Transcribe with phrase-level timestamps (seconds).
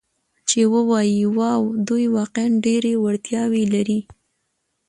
[0.49, 3.99] چې ووایي: 'واو، دوی واقعاً ډېرې وړتیاوې لري.